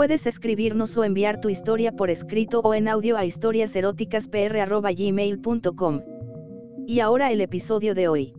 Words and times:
Puedes 0.00 0.24
escribirnos 0.24 0.96
o 0.96 1.04
enviar 1.04 1.42
tu 1.42 1.50
historia 1.50 1.92
por 1.92 2.08
escrito 2.08 2.60
o 2.60 2.72
en 2.72 2.88
audio 2.88 3.18
a 3.18 3.26
historiaseroticaspr.gmail.com. 3.26 6.00
Y 6.86 7.00
ahora 7.00 7.30
el 7.30 7.42
episodio 7.42 7.94
de 7.94 8.08
hoy. 8.08 8.32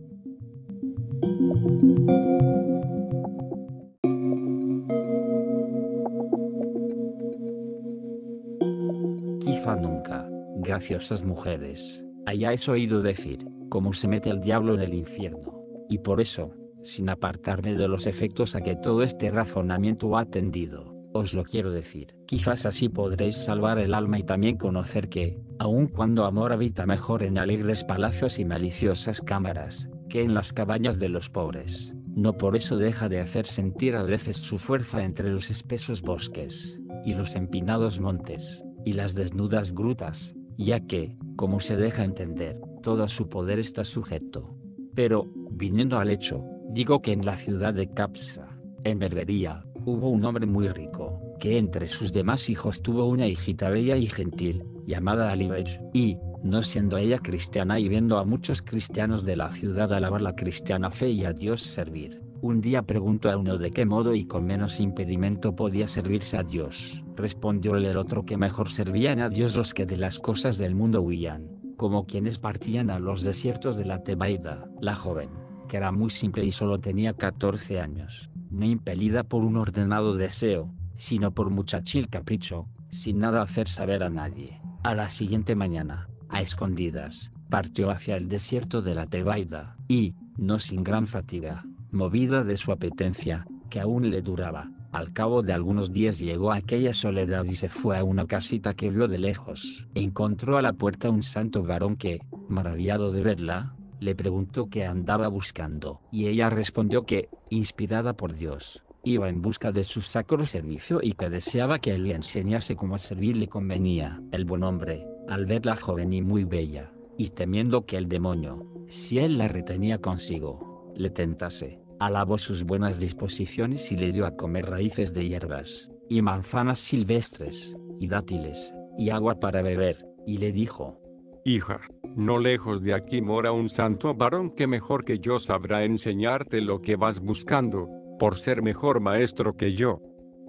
Quizá 9.38 9.76
nunca, 9.76 10.28
graciosas 10.56 11.22
mujeres, 11.22 12.04
hayáis 12.26 12.68
oído 12.68 13.02
decir, 13.02 13.46
cómo 13.68 13.92
se 13.92 14.08
mete 14.08 14.30
el 14.30 14.40
diablo 14.40 14.74
en 14.74 14.80
el 14.80 14.94
infierno, 14.94 15.62
y 15.88 15.98
por 15.98 16.20
eso, 16.20 16.56
sin 16.82 17.08
apartarme 17.08 17.74
de 17.74 17.86
los 17.86 18.08
efectos 18.08 18.56
a 18.56 18.62
que 18.62 18.74
todo 18.74 19.04
este 19.04 19.30
razonamiento 19.30 20.18
ha 20.18 20.24
tendido, 20.24 20.91
os 21.12 21.34
lo 21.34 21.44
quiero 21.44 21.70
decir. 21.70 22.14
Quizás 22.26 22.66
así 22.66 22.88
podréis 22.88 23.36
salvar 23.36 23.78
el 23.78 23.94
alma 23.94 24.18
y 24.18 24.22
también 24.22 24.56
conocer 24.56 25.08
que, 25.08 25.38
aun 25.58 25.86
cuando 25.86 26.24
amor 26.24 26.52
habita 26.52 26.86
mejor 26.86 27.22
en 27.22 27.38
alegres 27.38 27.84
palacios 27.84 28.38
y 28.38 28.44
maliciosas 28.44 29.20
cámaras, 29.20 29.88
que 30.08 30.22
en 30.22 30.34
las 30.34 30.52
cabañas 30.52 30.98
de 30.98 31.08
los 31.08 31.30
pobres, 31.30 31.94
no 32.14 32.36
por 32.36 32.56
eso 32.56 32.76
deja 32.76 33.08
de 33.08 33.20
hacer 33.20 33.46
sentir 33.46 33.96
a 33.96 34.02
veces 34.02 34.36
su 34.36 34.58
fuerza 34.58 35.02
entre 35.02 35.30
los 35.30 35.50
espesos 35.50 36.02
bosques, 36.02 36.78
y 37.04 37.14
los 37.14 37.34
empinados 37.34 38.00
montes, 38.00 38.64
y 38.84 38.92
las 38.92 39.14
desnudas 39.14 39.72
grutas, 39.74 40.34
ya 40.58 40.80
que, 40.80 41.16
como 41.36 41.60
se 41.60 41.76
deja 41.76 42.04
entender, 42.04 42.60
todo 42.82 43.08
su 43.08 43.28
poder 43.28 43.58
está 43.58 43.84
sujeto. 43.84 44.56
Pero, 44.94 45.32
viniendo 45.52 45.98
al 45.98 46.10
hecho, 46.10 46.44
digo 46.70 47.00
que 47.00 47.12
en 47.12 47.24
la 47.24 47.36
ciudad 47.36 47.72
de 47.72 47.88
Capsa, 47.88 48.48
en 48.84 48.98
Berbería, 48.98 49.64
hubo 49.84 50.08
un 50.08 50.24
hombre 50.24 50.46
muy 50.46 50.68
rico, 50.68 51.20
que 51.38 51.58
entre 51.58 51.88
sus 51.88 52.12
demás 52.12 52.48
hijos 52.48 52.82
tuvo 52.82 53.06
una 53.06 53.26
hijita 53.26 53.68
bella 53.68 53.96
y 53.96 54.06
gentil, 54.06 54.64
llamada 54.86 55.30
Alibech, 55.30 55.80
y, 55.92 56.18
no 56.42 56.62
siendo 56.62 56.96
ella 56.96 57.18
cristiana 57.18 57.78
y 57.78 57.88
viendo 57.88 58.18
a 58.18 58.24
muchos 58.24 58.62
cristianos 58.62 59.24
de 59.24 59.36
la 59.36 59.50
ciudad 59.50 59.92
alabar 59.92 60.22
la 60.22 60.34
cristiana 60.34 60.90
fe 60.90 61.10
y 61.10 61.24
a 61.24 61.32
Dios 61.32 61.62
servir, 61.62 62.20
un 62.42 62.60
día 62.60 62.82
preguntó 62.82 63.30
a 63.30 63.36
uno 63.36 63.56
de 63.56 63.70
qué 63.70 63.86
modo 63.86 64.16
y 64.16 64.24
con 64.24 64.44
menos 64.44 64.80
impedimento 64.80 65.54
podía 65.54 65.86
servirse 65.86 66.36
a 66.36 66.42
Dios. 66.42 67.04
Respondióle 67.14 67.92
el 67.92 67.96
otro 67.96 68.24
que 68.24 68.36
mejor 68.36 68.68
servían 68.68 69.20
a 69.20 69.28
Dios 69.28 69.54
los 69.56 69.72
que 69.72 69.86
de 69.86 69.96
las 69.96 70.18
cosas 70.18 70.58
del 70.58 70.74
mundo 70.74 71.02
huían, 71.02 71.48
como 71.76 72.04
quienes 72.04 72.38
partían 72.38 72.90
a 72.90 72.98
los 72.98 73.22
desiertos 73.22 73.76
de 73.76 73.84
la 73.84 74.02
Tebaida. 74.02 74.68
La 74.80 74.96
joven, 74.96 75.30
que 75.68 75.76
era 75.76 75.92
muy 75.92 76.10
simple 76.10 76.44
y 76.44 76.50
solo 76.50 76.80
tenía 76.80 77.14
14 77.14 77.78
años, 77.78 78.31
no 78.52 78.66
impelida 78.66 79.24
por 79.24 79.44
un 79.44 79.56
ordenado 79.56 80.14
deseo, 80.14 80.72
sino 80.96 81.32
por 81.32 81.50
muchachil 81.50 82.08
capricho, 82.08 82.68
sin 82.90 83.18
nada 83.18 83.42
hacer 83.42 83.66
saber 83.66 84.02
a 84.02 84.10
nadie. 84.10 84.60
A 84.82 84.94
la 84.94 85.08
siguiente 85.08 85.56
mañana, 85.56 86.08
a 86.28 86.42
escondidas, 86.42 87.32
partió 87.48 87.90
hacia 87.90 88.16
el 88.16 88.28
desierto 88.28 88.82
de 88.82 88.94
la 88.94 89.06
Tebaida, 89.06 89.76
y, 89.88 90.14
no 90.36 90.58
sin 90.58 90.84
gran 90.84 91.06
fatiga, 91.06 91.64
movida 91.90 92.44
de 92.44 92.56
su 92.56 92.72
apetencia, 92.72 93.46
que 93.70 93.80
aún 93.80 94.10
le 94.10 94.22
duraba, 94.22 94.70
al 94.92 95.14
cabo 95.14 95.42
de 95.42 95.54
algunos 95.54 95.90
días 95.90 96.18
llegó 96.18 96.52
a 96.52 96.56
aquella 96.56 96.92
soledad 96.92 97.44
y 97.44 97.56
se 97.56 97.70
fue 97.70 97.96
a 97.96 98.04
una 98.04 98.26
casita 98.26 98.74
que 98.74 98.90
vio 98.90 99.08
de 99.08 99.18
lejos. 99.18 99.88
Encontró 99.94 100.58
a 100.58 100.62
la 100.62 100.74
puerta 100.74 101.08
un 101.08 101.22
santo 101.22 101.62
varón 101.62 101.96
que, 101.96 102.20
maravillado 102.48 103.10
de 103.10 103.22
verla, 103.22 103.74
le 104.02 104.16
preguntó 104.16 104.68
qué 104.68 104.84
andaba 104.84 105.28
buscando, 105.28 106.00
y 106.10 106.26
ella 106.26 106.50
respondió 106.50 107.06
que, 107.06 107.28
inspirada 107.50 108.16
por 108.16 108.34
Dios, 108.34 108.82
iba 109.04 109.28
en 109.28 109.40
busca 109.40 109.70
de 109.70 109.84
su 109.84 110.00
sacro 110.00 110.44
servicio 110.44 110.98
y 111.00 111.12
que 111.12 111.30
deseaba 111.30 111.78
que 111.78 111.94
él 111.94 112.04
le 112.04 112.14
enseñase 112.14 112.74
cómo 112.74 112.98
servir 112.98 113.36
le 113.36 113.48
convenía. 113.48 114.20
El 114.32 114.44
buen 114.44 114.64
hombre, 114.64 115.06
al 115.28 115.46
verla 115.46 115.76
joven 115.76 116.12
y 116.12 116.20
muy 116.20 116.42
bella, 116.42 116.92
y 117.16 117.30
temiendo 117.30 117.86
que 117.86 117.96
el 117.96 118.08
demonio, 118.08 118.66
si 118.88 119.20
él 119.20 119.38
la 119.38 119.46
retenía 119.46 119.98
consigo, 119.98 120.92
le 120.96 121.10
tentase, 121.10 121.80
alabó 122.00 122.38
sus 122.38 122.64
buenas 122.64 122.98
disposiciones 122.98 123.92
y 123.92 123.96
le 123.96 124.10
dio 124.10 124.26
a 124.26 124.36
comer 124.36 124.66
raíces 124.66 125.14
de 125.14 125.28
hierbas, 125.28 125.90
y 126.08 126.22
manzanas 126.22 126.80
silvestres, 126.80 127.76
y 128.00 128.08
dátiles, 128.08 128.74
y 128.98 129.10
agua 129.10 129.38
para 129.38 129.62
beber, 129.62 130.04
y 130.26 130.38
le 130.38 130.50
dijo, 130.50 131.01
Hija, 131.44 131.80
no 132.14 132.38
lejos 132.38 132.82
de 132.82 132.94
aquí 132.94 133.20
mora 133.20 133.50
un 133.50 133.68
santo 133.68 134.14
varón 134.14 134.50
que 134.50 134.68
mejor 134.68 135.04
que 135.04 135.18
yo 135.18 135.40
sabrá 135.40 135.84
enseñarte 135.84 136.60
lo 136.60 136.80
que 136.80 136.94
vas 136.94 137.18
buscando, 137.18 137.88
por 138.18 138.38
ser 138.38 138.62
mejor 138.62 139.00
maestro 139.00 139.56
que 139.56 139.74
yo. 139.74 140.00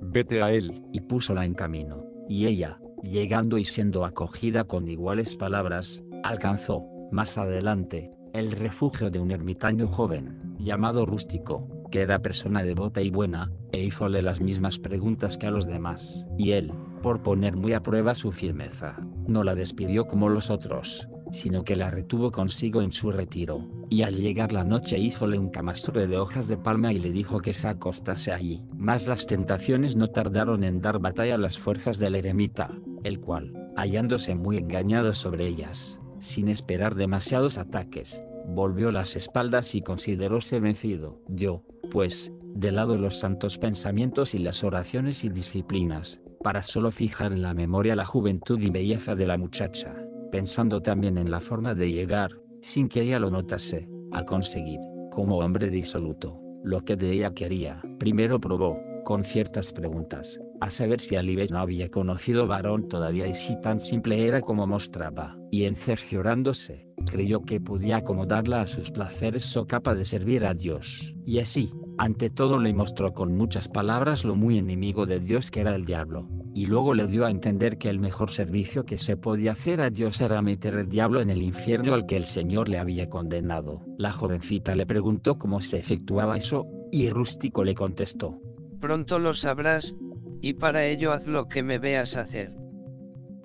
Vete 0.02 0.44
a 0.44 0.52
él. 0.52 0.84
Y 0.92 1.02
púsola 1.02 1.46
en 1.46 1.56
camino, 1.56 2.06
y 2.30 2.46
ella, 2.46 2.80
llegando 3.02 3.58
y 3.58 3.66
siendo 3.66 4.06
acogida 4.06 4.66
con 4.66 4.88
iguales 4.88 5.36
palabras, 5.36 6.04
alcanzó, 6.24 6.86
más 7.12 7.40
adelante, 7.40 8.12
el 8.34 8.52
refugio 8.52 9.10
de 9.10 9.20
un 9.20 9.32
ermitaño 9.32 9.88
joven, 9.88 10.56
llamado 10.60 11.08
Rústico, 11.08 11.68
que 11.90 12.02
era 12.02 12.20
persona 12.20 12.64
devota 12.64 13.02
y 13.02 13.10
buena, 13.10 13.52
e 13.72 13.84
hízole 13.84 14.22
las 14.22 14.42
mismas 14.42 14.78
preguntas 14.78 15.40
que 15.40 15.48
a 15.48 15.52
los 15.52 15.66
demás, 15.66 16.26
y 16.38 16.52
él, 16.52 16.72
por 17.02 17.24
poner 17.24 17.56
muy 17.56 17.74
a 17.74 17.82
prueba 17.82 18.14
su 18.16 18.32
firmeza, 18.32 19.00
no 19.28 19.44
la 19.44 19.56
despidió 19.56 20.06
como 20.06 20.30
los 20.30 20.50
otros, 20.50 21.08
sino 21.32 21.64
que 21.64 21.76
la 21.76 21.90
retuvo 21.90 22.32
consigo 22.32 22.82
en 22.82 22.92
su 22.92 23.12
retiro, 23.12 23.68
y 23.90 24.04
al 24.04 24.16
llegar 24.16 24.54
la 24.54 24.64
noche 24.64 25.00
hízole 25.00 25.38
un 25.38 25.50
camastro 25.50 26.06
de 26.06 26.18
hojas 26.18 26.48
de 26.48 26.58
palma 26.58 26.94
y 26.94 27.00
le 27.00 27.12
dijo 27.12 27.40
que 27.40 27.54
se 27.54 27.68
acostase 27.68 28.32
allí. 28.32 28.64
Mas 28.76 29.08
las 29.08 29.26
tentaciones 29.26 29.96
no 29.96 30.10
tardaron 30.10 30.64
en 30.64 30.82
dar 30.82 31.00
batalla 31.00 31.36
a 31.36 31.40
las 31.40 31.58
fuerzas 31.58 31.98
del 31.98 32.16
eremita, 32.16 32.72
el 33.04 33.20
cual, 33.20 33.72
hallándose 33.76 34.36
muy 34.36 34.58
engañado 34.58 35.14
sobre 35.14 35.48
ellas, 35.48 36.00
sin 36.20 36.48
esperar 36.48 36.96
demasiados 36.96 37.58
ataques, 37.58 38.24
volvió 38.48 38.92
las 38.92 39.16
espaldas 39.16 39.76
y 39.76 39.82
consideróse 39.82 40.60
vencido. 40.60 41.22
Dio, 41.28 41.64
pues, 41.92 42.32
de 42.56 42.72
lado 42.72 42.98
los 42.98 43.18
santos 43.18 43.58
pensamientos 43.58 44.34
y 44.36 44.38
las 44.38 44.64
oraciones 44.64 45.24
y 45.24 45.30
disciplinas, 45.30 46.20
para 46.44 46.62
solo 46.62 46.92
fijar 46.92 47.32
en 47.32 47.42
la 47.42 47.54
memoria 47.54 47.96
la 47.96 48.06
juventud 48.06 48.62
y 48.62 48.70
belleza 48.70 49.16
de 49.16 49.26
la 49.26 49.38
muchacha 49.38 49.96
pensando 50.34 50.82
también 50.82 51.20
en 51.20 51.30
la 51.30 51.40
forma 51.40 51.76
de 51.76 51.92
llegar, 51.92 52.32
sin 52.64 52.90
que 52.90 53.02
ella 53.02 53.20
lo 53.20 53.30
notase, 53.30 53.88
a 54.12 54.26
conseguir, 54.26 54.80
como 55.12 55.38
hombre 55.38 55.70
disoluto, 55.70 56.42
lo 56.64 56.82
que 56.82 56.96
de 56.96 57.12
ella 57.12 57.36
quería. 57.36 57.84
Primero 58.00 58.40
probó, 58.40 58.80
con 59.04 59.24
ciertas 59.24 59.72
preguntas, 59.72 60.40
a 60.60 60.72
saber 60.72 61.02
si 61.02 61.18
Alibet 61.18 61.52
no 61.52 61.60
había 61.60 61.90
conocido 61.90 62.48
varón 62.48 62.88
todavía 62.88 63.28
y 63.28 63.36
si 63.36 63.62
tan 63.62 63.80
simple 63.80 64.26
era 64.28 64.42
como 64.42 64.66
mostraba, 64.66 65.38
y 65.52 65.66
en 65.66 65.76
cerciorándose, 65.76 66.88
creyó 67.06 67.44
que 67.44 67.62
podía 67.62 67.98
acomodarla 67.98 68.62
a 68.62 68.68
sus 68.68 68.90
placeres 68.90 69.56
o 69.56 69.68
capaz 69.68 69.94
de 69.94 70.06
servir 70.06 70.48
a 70.48 70.56
Dios. 70.56 71.14
Y 71.28 71.42
así, 71.42 71.72
ante 72.00 72.32
todo 72.32 72.58
le 72.58 72.74
mostró 72.74 73.14
con 73.14 73.38
muchas 73.38 73.70
palabras 73.70 74.26
lo 74.26 74.36
muy 74.36 74.58
enemigo 74.58 75.06
de 75.06 75.20
Dios 75.20 75.52
que 75.52 75.60
era 75.62 75.76
el 75.76 75.86
diablo, 75.86 76.28
y 76.56 76.68
luego 76.68 76.94
le 76.94 77.08
dio 77.08 77.26
a 77.26 77.32
entender 77.32 77.78
que 77.78 77.90
el 77.90 78.00
mejor 78.00 78.32
servicio 78.32 78.86
que 78.86 78.98
se 78.98 79.18
podía 79.18 79.54
hacer 79.54 79.82
a 79.82 79.90
Dios 79.90 80.22
era 80.22 80.42
meter 80.42 80.76
el 80.76 80.88
diablo 80.88 81.20
en 81.22 81.30
el 81.30 81.42
infierno 81.42 81.94
al 81.94 82.06
que 82.06 82.16
el 82.16 82.26
Señor 82.26 82.70
le 82.70 82.78
había 82.78 83.10
condenado. 83.10 83.82
La 83.98 84.12
jovencita 84.12 84.76
le 84.76 84.86
preguntó 84.86 85.40
cómo 85.40 85.62
se 85.62 85.80
efectuaba 85.80 86.38
eso, 86.38 86.68
y 86.92 87.10
Rústico 87.10 87.64
le 87.64 87.74
contestó. 87.74 88.40
Pronto 88.80 89.18
lo 89.18 89.34
sabrás, 89.34 89.96
y 90.42 90.54
para 90.54 90.86
ello 90.86 91.12
haz 91.12 91.26
lo 91.26 91.48
que 91.48 91.64
me 91.64 91.80
veas 91.80 92.18
hacer. 92.18 92.56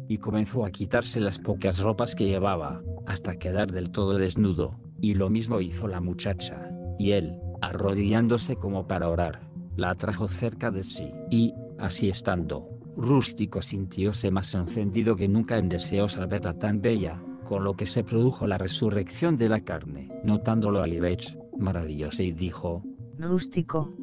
Y 0.06 0.18
comenzó 0.18 0.66
a 0.66 0.70
quitarse 0.70 1.20
las 1.20 1.38
pocas 1.38 1.78
ropas 1.78 2.14
que 2.14 2.26
llevaba, 2.26 2.82
hasta 3.06 3.38
quedar 3.38 3.72
del 3.72 3.90
todo 3.90 4.18
desnudo, 4.18 4.78
y 5.00 5.14
lo 5.14 5.30
mismo 5.30 5.60
hizo 5.60 5.88
la 5.88 6.00
muchacha, 6.00 6.70
y 6.98 7.12
él, 7.12 7.38
arrodillándose 7.62 8.56
como 8.56 8.86
para 8.86 9.08
orar, 9.08 9.48
la 9.76 9.90
atrajo 9.90 10.28
cerca 10.28 10.70
de 10.70 10.82
sí, 10.82 11.10
y, 11.30 11.54
así 11.78 12.08
estando, 12.10 12.77
Rústico 12.98 13.62
sintióse 13.62 14.32
más 14.32 14.52
encendido 14.56 15.14
que 15.14 15.28
nunca 15.28 15.56
en 15.56 15.68
deseos 15.68 16.16
al 16.16 16.26
verla 16.26 16.54
tan 16.54 16.82
bella, 16.82 17.22
con 17.44 17.62
lo 17.62 17.74
que 17.74 17.86
se 17.86 18.02
produjo 18.02 18.48
la 18.48 18.58
resurrección 18.58 19.38
de 19.38 19.48
la 19.48 19.60
carne. 19.60 20.08
Notándolo 20.24 20.82
Alibech, 20.82 21.38
maravilloso 21.56 22.24
y 22.24 22.32
dijo, 22.32 22.82
Rústico, 23.16 23.94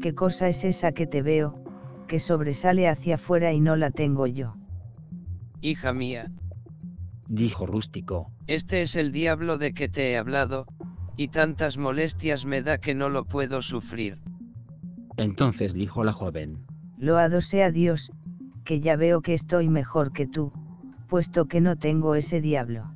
¿qué 0.00 0.14
cosa 0.14 0.48
es 0.48 0.62
esa 0.62 0.92
que 0.92 1.08
te 1.08 1.20
veo, 1.20 1.64
que 2.06 2.20
sobresale 2.20 2.88
hacia 2.88 3.16
afuera 3.16 3.52
y 3.52 3.60
no 3.60 3.74
la 3.74 3.90
tengo 3.90 4.28
yo? 4.28 4.54
Hija 5.60 5.92
mía, 5.92 6.30
dijo 7.26 7.66
Rústico. 7.66 8.30
Este 8.46 8.82
es 8.82 8.94
el 8.94 9.10
diablo 9.10 9.58
de 9.58 9.74
que 9.74 9.88
te 9.88 10.12
he 10.12 10.16
hablado, 10.16 10.66
y 11.16 11.28
tantas 11.28 11.76
molestias 11.76 12.46
me 12.46 12.62
da 12.62 12.78
que 12.78 12.94
no 12.94 13.08
lo 13.08 13.24
puedo 13.24 13.62
sufrir. 13.62 14.20
Entonces 15.16 15.74
dijo 15.74 16.04
la 16.04 16.12
joven. 16.12 16.64
Loado 16.98 17.40
sea 17.40 17.72
Dios, 17.72 18.12
que 18.64 18.80
ya 18.80 18.96
veo 18.96 19.20
que 19.20 19.34
estoy 19.34 19.68
mejor 19.68 20.12
que 20.12 20.26
tú, 20.26 20.52
puesto 21.08 21.46
que 21.46 21.60
no 21.60 21.76
tengo 21.76 22.14
ese 22.14 22.40
diablo. 22.40 22.94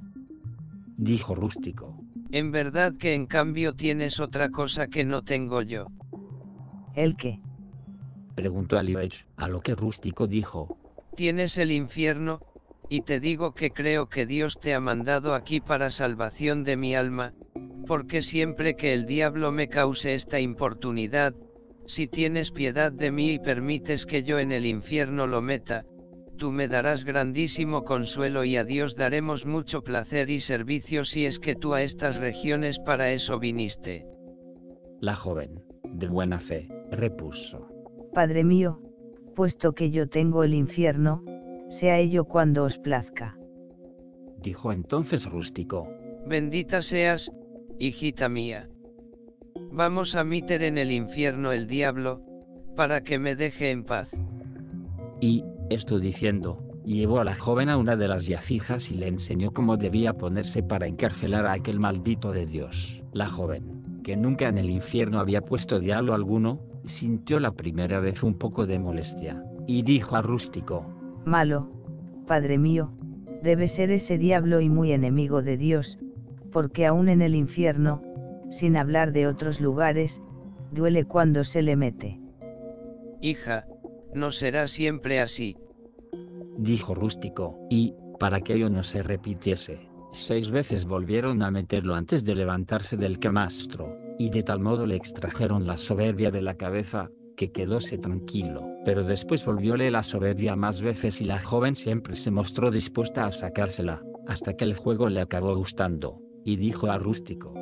Dijo 0.97 1.35
Rústico. 1.35 2.03
En 2.31 2.51
verdad 2.51 2.95
que 2.99 3.15
en 3.15 3.27
cambio 3.27 3.75
tienes 3.75 4.21
otra 4.21 4.51
cosa 4.51 4.89
que 4.89 5.05
no 5.05 5.23
tengo 5.23 5.63
yo. 5.63 5.87
¿El 6.95 7.17
qué? 7.17 7.41
Preguntó 8.35 8.79
Alibech, 8.79 9.27
a 9.37 9.49
lo 9.49 9.61
que 9.61 9.75
Rústico 9.75 10.27
dijo. 10.27 10.79
Tienes 11.15 11.59
el 11.59 11.71
infierno, 11.71 12.41
y 12.89 13.03
te 13.03 13.21
digo 13.21 13.55
que 13.55 13.73
creo 13.73 14.09
que 14.09 14.27
Dios 14.27 14.59
te 14.61 14.75
ha 14.75 14.81
mandado 14.81 15.35
aquí 15.35 15.61
para 15.61 15.91
salvación 15.91 16.65
de 16.65 16.77
mi 16.77 16.95
alma, 16.95 17.35
porque 17.87 18.23
siempre 18.23 18.77
que 18.77 18.95
el 18.95 19.07
diablo 19.07 19.51
me 19.53 19.69
cause 19.69 20.15
esta 20.15 20.41
importunidad, 20.41 21.35
si 21.89 22.07
tienes 22.07 22.53
piedad 22.53 22.93
de 22.93 23.11
mí 23.11 23.33
y 23.33 23.39
permites 23.39 24.05
que 24.05 24.23
yo 24.23 24.39
en 24.39 24.53
el 24.53 24.67
infierno 24.67 25.27
lo 25.27 25.41
meta, 25.41 25.87
tú 26.37 26.53
me 26.53 26.69
darás 26.69 27.05
grandísimo 27.05 27.83
consuelo 27.83 28.45
y 28.45 28.59
a 28.59 28.65
Dios 28.65 28.95
daremos 28.95 29.47
mucho 29.47 29.83
placer 29.83 30.29
y 30.29 30.41
servicio 30.41 31.07
si 31.07 31.25
es 31.25 31.41
que 31.41 31.57
tú 31.57 31.73
a 31.73 31.83
estas 31.83 32.19
regiones 32.19 32.79
para 32.79 33.11
eso 33.13 33.39
viniste. 33.39 34.07
La 35.01 35.15
joven, 35.15 35.65
de 35.83 36.09
buena 36.09 36.39
fe, 36.41 36.69
repuso. 36.91 37.69
Padre 38.13 38.45
mío, 38.45 38.83
puesto 39.35 39.73
que 39.73 39.91
yo 39.91 40.11
tengo 40.11 40.45
el 40.45 40.53
infierno, 40.53 41.25
sea 41.71 41.99
ello 41.99 42.27
cuando 42.27 42.65
os 42.65 42.79
plazca. 42.79 43.39
Dijo 44.43 44.73
entonces 44.73 45.25
Rústico. 45.25 45.89
Bendita 46.27 46.83
seas, 46.83 47.33
hijita 47.79 48.29
mía. 48.29 48.69
Vamos 49.71 50.15
a 50.15 50.25
meter 50.25 50.63
en 50.63 50.79
el 50.79 50.91
infierno 50.91 51.53
el 51.53 51.67
diablo, 51.67 52.23
para 52.75 53.03
que 53.03 53.19
me 53.19 53.37
deje 53.37 53.71
en 53.71 53.85
paz. 53.85 54.17
Y, 55.21 55.45
esto 55.71 55.99
diciendo, 55.99 56.63
llevó 56.85 57.21
a 57.21 57.25
la 57.25 57.35
joven 57.35 57.69
a 57.69 57.77
una 57.77 57.97
de 57.97 58.09
las 58.09 58.27
yacijas 58.27 58.91
y 58.91 58.95
le 58.95 59.09
enseñó 59.09 59.53
cómo 59.53 59.77
debía 59.77 60.15
ponerse 60.15 60.63
para 60.63 60.87
encarcelar 60.87 61.47
a 61.47 61.53
aquel 61.53 61.81
maldito 61.81 62.33
de 62.33 62.47
Dios. 62.47 63.03
La 63.13 63.29
joven, 63.29 64.01
que 64.03 64.17
nunca 64.17 64.49
en 64.49 64.59
el 64.59 64.71
infierno 64.71 65.21
había 65.21 65.45
puesto 65.45 65.81
diablo 65.81 66.15
alguno, 66.15 66.61
sintió 66.87 67.41
la 67.41 67.53
primera 67.53 68.01
vez 68.01 68.23
un 68.23 68.35
poco 68.35 68.67
de 68.67 68.79
molestia, 68.79 69.45
y 69.67 69.83
dijo 69.83 70.17
a 70.17 70.23
Rústico, 70.23 70.87
Malo, 71.25 71.69
Padre 72.27 72.59
mío, 72.59 72.91
debe 73.43 73.69
ser 73.69 73.91
ese 73.91 74.17
diablo 74.17 74.61
y 74.61 74.71
muy 74.71 74.93
enemigo 74.93 75.43
de 75.43 75.57
Dios, 75.57 75.99
porque 76.51 76.87
aún 76.87 77.09
en 77.09 77.21
el 77.21 77.35
infierno, 77.35 78.03
sin 78.51 78.77
hablar 78.77 79.13
de 79.13 79.27
otros 79.27 79.61
lugares, 79.61 80.23
duele 80.73 81.05
cuando 81.05 81.45
se 81.45 81.63
le 81.63 81.77
mete. 81.77 82.21
Hija, 83.21 83.67
no 84.15 84.31
será 84.31 84.69
siempre 84.69 85.21
así. 85.21 85.57
Dijo 86.57 86.95
Rústico, 86.95 87.59
y, 87.71 87.95
para 88.19 88.41
que 88.41 88.55
ello 88.55 88.71
no 88.71 88.83
se 88.83 89.03
repitiese, 89.03 89.89
seis 90.13 90.51
veces 90.51 90.85
volvieron 90.85 91.43
a 91.43 91.51
meterlo 91.51 91.95
antes 91.95 92.25
de 92.25 92.35
levantarse 92.35 92.97
del 92.97 93.19
camastro, 93.19 93.97
y 94.19 94.31
de 94.31 94.43
tal 94.43 94.61
modo 94.61 94.87
le 94.87 94.97
extrajeron 94.97 95.67
la 95.67 95.77
soberbia 95.77 96.31
de 96.31 96.43
la 96.43 96.57
cabeza, 96.57 97.11
que 97.37 97.53
quedóse 97.53 97.99
tranquilo. 97.99 98.63
Pero 98.85 99.05
después 99.05 99.45
volvióle 99.45 99.91
la 99.91 100.03
soberbia 100.03 100.57
más 100.57 100.81
veces 100.81 101.21
y 101.21 101.25
la 101.25 101.41
joven 101.41 101.77
siempre 101.77 102.17
se 102.17 102.33
mostró 102.33 102.71
dispuesta 102.71 103.27
a 103.27 103.33
sacársela, 103.33 104.03
hasta 104.27 104.55
que 104.55 104.65
el 104.65 104.75
juego 104.75 105.09
le 105.09 105.21
acabó 105.21 105.55
gustando, 105.55 106.21
y 106.45 106.57
dijo 106.57 106.91
a 106.91 106.99
Rústico, 106.99 107.55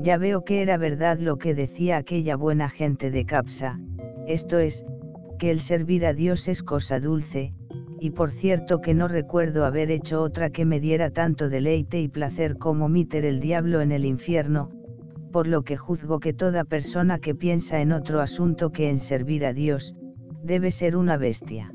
Ya 0.00 0.18
veo 0.18 0.44
que 0.44 0.62
era 0.62 0.76
verdad 0.76 1.18
lo 1.18 1.38
que 1.38 1.54
decía 1.54 1.96
aquella 1.96 2.36
buena 2.36 2.68
gente 2.68 3.10
de 3.10 3.24
Capsa, 3.24 3.80
esto 4.26 4.58
es, 4.58 4.84
que 5.38 5.50
el 5.50 5.60
servir 5.60 6.06
a 6.06 6.14
Dios 6.14 6.48
es 6.48 6.62
cosa 6.62 7.00
dulce, 7.00 7.54
y 8.00 8.10
por 8.10 8.30
cierto 8.30 8.80
que 8.80 8.94
no 8.94 9.08
recuerdo 9.08 9.64
haber 9.64 9.90
hecho 9.90 10.22
otra 10.22 10.50
que 10.50 10.64
me 10.64 10.80
diera 10.80 11.10
tanto 11.10 11.48
deleite 11.48 12.00
y 12.00 12.08
placer 12.08 12.58
como 12.58 12.88
miter 12.88 13.24
el 13.24 13.40
diablo 13.40 13.80
en 13.80 13.92
el 13.92 14.04
infierno, 14.04 14.70
por 15.32 15.46
lo 15.46 15.62
que 15.62 15.76
juzgo 15.76 16.20
que 16.20 16.32
toda 16.32 16.64
persona 16.64 17.18
que 17.18 17.34
piensa 17.34 17.80
en 17.80 17.92
otro 17.92 18.20
asunto 18.20 18.70
que 18.70 18.90
en 18.90 18.98
servir 18.98 19.44
a 19.46 19.52
Dios, 19.52 19.94
debe 20.42 20.70
ser 20.70 20.96
una 20.96 21.16
bestia. 21.16 21.72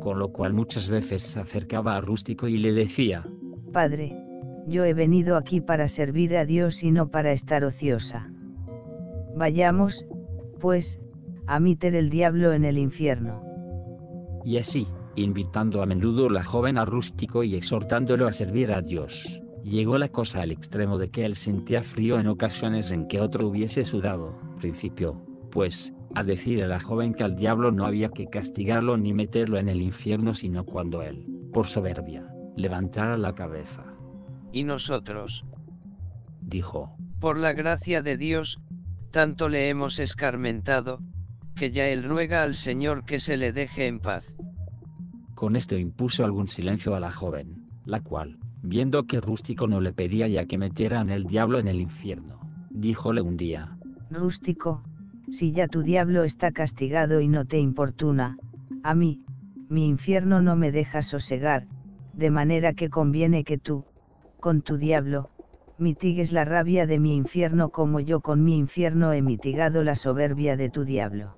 con 0.00 0.18
lo 0.18 0.32
cual 0.32 0.54
muchas 0.54 0.88
veces 0.88 1.22
se 1.22 1.40
acercaba 1.40 1.96
a 1.96 2.00
Rústico 2.00 2.48
y 2.48 2.58
le 2.58 2.72
decía, 2.72 3.26
Padre, 3.72 4.19
yo 4.66 4.84
he 4.84 4.94
venido 4.94 5.36
aquí 5.36 5.60
para 5.60 5.88
servir 5.88 6.36
a 6.36 6.44
Dios 6.44 6.82
y 6.82 6.90
no 6.90 7.08
para 7.08 7.32
estar 7.32 7.64
ociosa. 7.64 8.30
Vayamos, 9.36 10.04
pues, 10.60 11.00
a 11.46 11.58
meter 11.60 11.94
el 11.94 12.10
diablo 12.10 12.52
en 12.52 12.64
el 12.64 12.78
infierno. 12.78 13.42
y 14.44 14.56
así, 14.58 14.86
invitando 15.16 15.82
a 15.82 15.86
menudo 15.86 16.30
la 16.30 16.42
joven 16.44 16.78
a 16.78 16.84
Rústico 16.84 17.44
y 17.44 17.54
exhortándolo 17.54 18.26
a 18.26 18.32
servir 18.32 18.72
a 18.72 18.80
Dios. 18.80 19.40
Llegó 19.64 19.98
la 19.98 20.08
cosa 20.08 20.42
al 20.42 20.50
extremo 20.52 20.96
de 20.96 21.10
que 21.10 21.26
él 21.26 21.36
sentía 21.36 21.82
frío 21.82 22.18
en 22.18 22.26
ocasiones 22.26 22.90
en 22.90 23.06
que 23.06 23.20
otro 23.20 23.46
hubiese 23.46 23.84
sudado. 23.84 24.38
Principio, 24.58 25.20
pues, 25.50 25.92
a 26.14 26.24
decir 26.24 26.62
a 26.64 26.68
la 26.68 26.80
joven 26.80 27.12
que 27.12 27.24
al 27.24 27.36
diablo 27.36 27.70
no 27.70 27.84
había 27.84 28.08
que 28.08 28.28
castigarlo 28.28 28.96
ni 28.96 29.12
meterlo 29.12 29.58
en 29.58 29.68
el 29.68 29.82
infierno 29.82 30.32
sino 30.34 30.64
cuando 30.64 31.02
él, 31.02 31.26
por 31.52 31.66
soberbia, 31.66 32.32
levantara 32.56 33.18
la 33.18 33.34
cabeza. 33.34 33.89
Y 34.52 34.64
nosotros, 34.64 35.44
Dijo, 36.40 36.96
por 37.20 37.38
la 37.38 37.52
gracia 37.52 38.02
de 38.02 38.16
Dios, 38.16 38.60
tanto 39.12 39.48
le 39.48 39.68
hemos 39.68 39.98
escarmentado, 39.98 41.00
que 41.54 41.70
ya 41.70 41.88
él 41.88 42.04
ruega 42.04 42.42
al 42.42 42.54
Señor 42.54 43.04
que 43.04 43.20
se 43.20 43.36
le 43.36 43.52
deje 43.52 43.86
en 43.86 44.00
paz. 44.00 44.34
con 45.34 45.56
esto 45.56 45.76
impuso 45.78 46.24
algún 46.24 46.48
silencio 46.48 46.94
a 46.94 47.00
la 47.00 47.10
joven, 47.10 47.64
la 47.84 48.00
cual, 48.00 48.38
viendo 48.62 49.06
que 49.06 49.20
Rústico 49.20 49.66
no 49.68 49.80
le 49.80 49.92
pedía 49.92 50.28
ya 50.28 50.44
que 50.44 50.58
metieran 50.58 51.08
el 51.10 51.24
diablo 51.24 51.58
en 51.58 51.66
el 51.68 51.80
infierno, 51.80 52.40
díjole 52.70 53.22
un 53.22 53.36
día, 53.36 53.78
Rústico, 54.10 54.82
si 55.30 55.52
ya 55.52 55.66
tu 55.68 55.82
diablo 55.82 56.24
está 56.24 56.50
castigado 56.52 57.20
y 57.20 57.28
no 57.28 57.46
te 57.46 57.58
importuna, 57.58 58.36
a 58.82 58.94
mí, 58.94 59.22
mi 59.68 59.86
infierno 59.88 60.42
no 60.42 60.56
me 60.56 60.72
deja 60.72 61.00
sosegar, 61.02 61.68
de 62.12 62.30
manera 62.30 62.74
que 62.74 62.90
conviene 62.90 63.44
que 63.44 63.56
tú, 63.56 63.84
con 64.40 64.62
tu 64.62 64.76
diablo, 64.76 65.30
mitigues 65.78 66.32
la 66.32 66.44
rabia 66.44 66.86
de 66.86 66.98
mi 66.98 67.14
infierno 67.14 67.70
como 67.70 68.00
yo 68.00 68.20
con 68.20 68.44
mi 68.44 68.58
infierno 68.58 69.12
he 69.12 69.22
mitigado 69.22 69.84
la 69.84 69.94
soberbia 69.94 70.56
de 70.56 70.70
tu 70.70 70.84
diablo. 70.84 71.36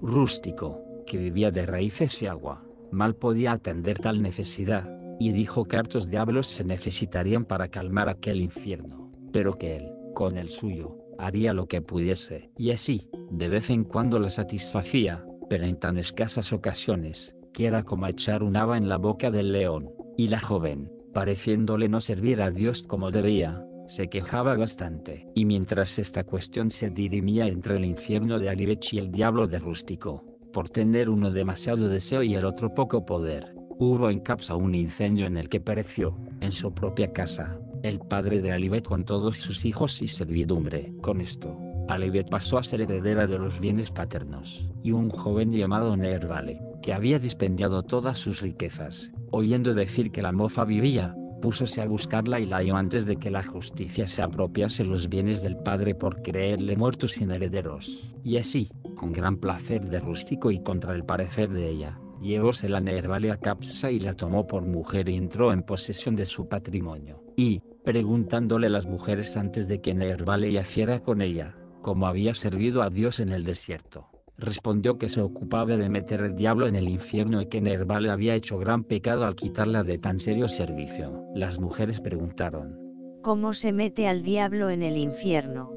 Rústico, 0.00 0.82
que 1.06 1.18
vivía 1.18 1.50
de 1.50 1.66
raíces 1.66 2.22
y 2.22 2.26
agua, 2.26 2.64
mal 2.90 3.14
podía 3.14 3.52
atender 3.52 3.98
tal 3.98 4.22
necesidad, 4.22 4.88
y 5.18 5.32
dijo 5.32 5.66
que 5.66 5.76
hartos 5.76 6.08
diablos 6.08 6.48
se 6.48 6.64
necesitarían 6.64 7.44
para 7.44 7.68
calmar 7.68 8.08
aquel 8.08 8.40
infierno, 8.40 9.12
pero 9.32 9.52
que 9.54 9.76
él, 9.76 9.92
con 10.14 10.38
el 10.38 10.48
suyo, 10.48 10.96
haría 11.18 11.52
lo 11.52 11.66
que 11.66 11.82
pudiese, 11.82 12.50
y 12.56 12.70
así, 12.70 13.10
de 13.30 13.48
vez 13.48 13.68
en 13.68 13.84
cuando 13.84 14.18
la 14.18 14.30
satisfacía, 14.30 15.24
pero 15.50 15.64
en 15.64 15.78
tan 15.78 15.98
escasas 15.98 16.52
ocasiones, 16.52 17.36
que 17.52 17.66
era 17.66 17.82
como 17.82 18.06
echar 18.06 18.42
un 18.42 18.56
haba 18.56 18.78
en 18.78 18.88
la 18.88 18.96
boca 18.96 19.30
del 19.30 19.52
león, 19.52 19.90
y 20.16 20.28
la 20.28 20.40
joven, 20.40 20.90
pareciéndole 21.12 21.88
no 21.88 22.00
servir 22.00 22.42
a 22.42 22.50
Dios 22.50 22.82
como 22.82 23.10
debía, 23.10 23.64
se 23.88 24.08
quejaba 24.08 24.56
bastante. 24.56 25.26
Y 25.34 25.44
mientras 25.44 25.98
esta 25.98 26.24
cuestión 26.24 26.70
se 26.70 26.90
dirimía 26.90 27.48
entre 27.48 27.76
el 27.76 27.84
infierno 27.84 28.38
de 28.38 28.48
Alibech 28.48 28.94
y 28.94 28.98
el 28.98 29.10
diablo 29.10 29.46
de 29.46 29.58
Rústico, 29.58 30.24
por 30.52 30.68
tener 30.68 31.08
uno 31.08 31.30
demasiado 31.30 31.88
deseo 31.88 32.22
y 32.22 32.34
el 32.34 32.44
otro 32.44 32.74
poco 32.74 33.04
poder, 33.04 33.54
hubo 33.78 34.10
en 34.10 34.20
Capsa 34.20 34.54
un 34.54 34.74
incendio 34.74 35.26
en 35.26 35.36
el 35.36 35.48
que 35.48 35.60
pereció, 35.60 36.16
en 36.40 36.52
su 36.52 36.72
propia 36.72 37.12
casa, 37.12 37.58
el 37.82 37.98
padre 37.98 38.40
de 38.40 38.52
Alibet 38.52 38.84
con 38.84 39.04
todos 39.04 39.38
sus 39.38 39.64
hijos 39.64 40.02
y 40.02 40.08
servidumbre. 40.08 40.92
Con 41.00 41.20
esto, 41.20 41.58
Alibet 41.90 42.28
pasó 42.30 42.58
a 42.58 42.62
ser 42.62 42.82
heredera 42.82 43.26
de 43.26 43.38
los 43.38 43.60
bienes 43.60 43.90
paternos, 43.90 44.68
y 44.82 44.92
un 44.92 45.10
joven 45.10 45.52
llamado 45.52 45.96
Nervale, 45.96 46.60
que 46.82 46.92
había 46.92 47.18
dispendiado 47.18 47.82
todas 47.82 48.18
sus 48.18 48.40
riquezas, 48.40 49.12
oyendo 49.30 49.74
decir 49.74 50.12
que 50.12 50.22
la 50.22 50.32
mofa 50.32 50.64
vivía, 50.64 51.14
púsose 51.40 51.80
a 51.80 51.86
buscarla 51.86 52.38
y 52.38 52.46
la 52.46 52.58
halló 52.58 52.76
antes 52.76 53.06
de 53.06 53.16
que 53.16 53.30
la 53.30 53.42
justicia 53.42 54.06
se 54.06 54.22
apropiase 54.22 54.84
los 54.84 55.08
bienes 55.08 55.42
del 55.42 55.56
padre 55.56 55.94
por 55.94 56.22
creerle 56.22 56.76
muerto 56.76 57.08
sin 57.08 57.30
herederos. 57.30 58.14
Y 58.22 58.36
así, 58.36 58.70
con 58.94 59.12
gran 59.12 59.38
placer 59.38 59.88
de 59.88 60.00
rústico 60.00 60.50
y 60.50 60.62
contra 60.62 60.94
el 60.94 61.04
parecer 61.04 61.50
de 61.50 61.68
ella, 61.68 61.98
llevóse 62.20 62.68
la 62.68 62.80
Nervale 62.80 63.30
a 63.30 63.38
Capsa 63.38 63.90
y 63.90 64.00
la 64.00 64.14
tomó 64.14 64.46
por 64.46 64.62
mujer 64.62 65.08
y 65.08 65.16
entró 65.16 65.52
en 65.52 65.62
posesión 65.62 66.14
de 66.14 66.26
su 66.26 66.48
patrimonio. 66.48 67.24
Y, 67.36 67.62
preguntándole 67.84 68.68
las 68.68 68.86
mujeres 68.86 69.36
antes 69.36 69.66
de 69.66 69.80
que 69.80 69.94
Nervale 69.94 70.52
yaciera 70.52 71.00
con 71.00 71.22
ella, 71.22 71.56
como 71.80 72.06
había 72.06 72.34
servido 72.34 72.82
a 72.82 72.90
Dios 72.90 73.20
en 73.20 73.30
el 73.30 73.44
desierto, 73.44 74.08
respondió 74.36 74.98
que 74.98 75.08
se 75.08 75.20
ocupaba 75.20 75.76
de 75.76 75.88
meter 75.88 76.20
el 76.22 76.34
diablo 76.34 76.66
en 76.66 76.76
el 76.76 76.88
infierno 76.88 77.40
y 77.40 77.46
que 77.46 77.60
Nerval 77.60 78.08
había 78.08 78.34
hecho 78.34 78.58
gran 78.58 78.84
pecado 78.84 79.24
al 79.24 79.36
quitarla 79.36 79.84
de 79.84 79.98
tan 79.98 80.18
serio 80.18 80.48
servicio. 80.48 81.24
Las 81.34 81.60
mujeres 81.60 82.00
preguntaron, 82.00 82.78
¿Cómo 83.22 83.52
se 83.52 83.72
mete 83.72 84.08
al 84.08 84.22
diablo 84.22 84.70
en 84.70 84.82
el 84.82 84.96
infierno? 84.96 85.74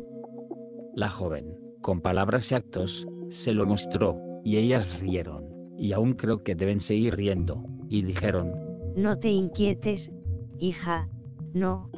La 0.96 1.10
joven, 1.10 1.58
con 1.82 2.00
palabras 2.00 2.52
y 2.52 2.56
actos, 2.56 3.06
se 3.30 3.54
lo 3.54 3.66
mostró, 3.66 4.18
y 4.46 4.58
ellas 4.58 5.00
rieron, 5.00 5.46
y 5.78 5.92
aún 5.92 6.14
creo 6.14 6.44
que 6.44 6.56
deben 6.56 6.80
seguir 6.80 7.16
riendo, 7.16 7.66
y 7.90 8.04
dijeron, 8.04 8.54
No 8.96 9.20
te 9.20 9.30
inquietes, 9.30 10.12
hija, 10.58 11.10
no, 11.54 11.90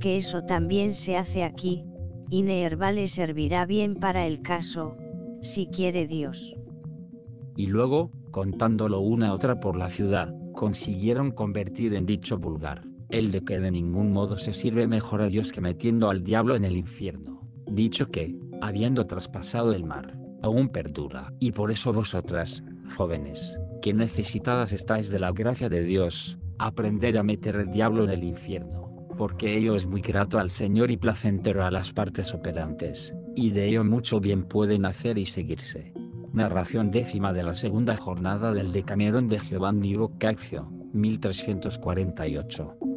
que 0.00 0.16
eso 0.16 0.42
también 0.44 0.94
se 0.94 1.16
hace 1.18 1.44
aquí, 1.44 1.84
y 2.30 2.42
Nerva 2.42 2.92
le 2.92 3.08
servirá 3.08 3.66
bien 3.66 3.94
para 3.94 4.26
el 4.26 4.42
caso, 4.42 4.96
si 5.42 5.66
quiere 5.66 6.06
Dios. 6.06 6.56
Y 7.56 7.66
luego, 7.66 8.10
contándolo 8.30 9.00
una 9.00 9.28
a 9.28 9.34
otra 9.34 9.60
por 9.60 9.76
la 9.76 9.90
ciudad, 9.90 10.34
consiguieron 10.52 11.30
convertir 11.32 11.94
en 11.94 12.06
dicho 12.06 12.38
vulgar, 12.38 12.84
el 13.10 13.30
de 13.32 13.44
que 13.44 13.58
de 13.58 13.70
ningún 13.70 14.12
modo 14.12 14.36
se 14.36 14.52
sirve 14.52 14.86
mejor 14.86 15.22
a 15.22 15.28
Dios 15.28 15.52
que 15.52 15.60
metiendo 15.60 16.10
al 16.10 16.22
diablo 16.22 16.54
en 16.54 16.64
el 16.64 16.76
infierno, 16.76 17.48
dicho 17.66 18.10
que, 18.10 18.38
habiendo 18.60 19.06
traspasado 19.06 19.72
el 19.72 19.84
mar, 19.84 20.18
aún 20.42 20.68
perdura. 20.68 21.32
Y 21.40 21.52
por 21.52 21.70
eso 21.70 21.92
vosotras, 21.92 22.62
jóvenes, 22.96 23.58
que 23.80 23.94
necesitadas 23.94 24.72
estáis 24.72 25.10
de 25.10 25.18
la 25.18 25.32
gracia 25.32 25.68
de 25.68 25.82
Dios, 25.82 26.38
aprender 26.58 27.16
a 27.18 27.22
meter 27.22 27.56
el 27.56 27.70
diablo 27.70 28.04
en 28.04 28.10
el 28.10 28.24
infierno, 28.24 28.87
porque 29.18 29.58
ello 29.58 29.76
es 29.76 29.84
muy 29.86 30.00
grato 30.00 30.38
al 30.38 30.50
Señor 30.50 30.90
y 30.90 30.96
placentero 30.96 31.64
a 31.64 31.70
las 31.70 31.92
partes 31.92 32.32
operantes, 32.32 33.14
y 33.34 33.50
de 33.50 33.66
ello 33.66 33.84
mucho 33.84 34.20
bien 34.20 34.44
pueden 34.44 34.86
hacer 34.86 35.18
y 35.18 35.26
seguirse. 35.26 35.92
Narración 36.32 36.90
décima 36.90 37.32
de 37.32 37.42
la 37.42 37.54
segunda 37.54 37.96
jornada 37.96 38.54
del 38.54 38.72
Decamerón 38.72 39.28
de 39.28 39.40
Giovanni 39.40 39.96
Boccaccio, 39.96 40.70
1348. 40.92 42.87